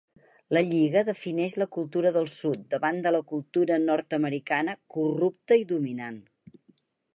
[0.57, 6.21] La Lliga defineix la cultura del sud davant de la cultura nord-americana corrupta i dominant.